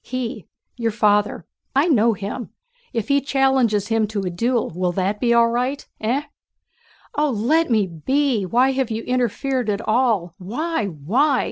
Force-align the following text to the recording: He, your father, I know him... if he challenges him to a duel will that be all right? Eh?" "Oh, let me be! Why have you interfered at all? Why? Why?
He, 0.03 0.47
your 0.77 0.89
father, 0.91 1.45
I 1.75 1.87
know 1.87 2.13
him... 2.13 2.49
if 2.91 3.07
he 3.07 3.21
challenges 3.21 3.89
him 3.89 4.07
to 4.07 4.21
a 4.21 4.31
duel 4.31 4.71
will 4.75 4.91
that 4.93 5.19
be 5.19 5.31
all 5.31 5.49
right? 5.51 5.87
Eh?" 5.99 6.23
"Oh, 7.15 7.29
let 7.29 7.69
me 7.69 7.85
be! 7.85 8.43
Why 8.43 8.71
have 8.71 8.89
you 8.89 9.03
interfered 9.03 9.69
at 9.69 9.87
all? 9.87 10.33
Why? 10.39 10.87
Why? 10.87 11.39